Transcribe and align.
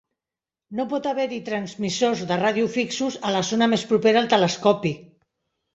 No 0.79 0.85
pot 0.93 1.09
haver-hi 1.11 1.37
transmissors 1.51 2.25
de 2.33 2.39
ràdio 2.43 2.73
fixos 2.79 3.19
a 3.31 3.37
la 3.39 3.47
zona 3.53 3.73
més 3.77 3.89
propera 3.95 4.25
al 4.25 4.35
telescopi. 4.37 4.99